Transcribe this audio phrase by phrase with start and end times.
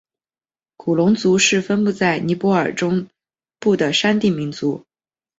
[0.77, 3.07] 古隆族是分布在尼泊尔中
[3.59, 4.83] 部的山地民族。